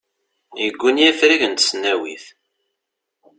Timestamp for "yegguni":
0.63-1.03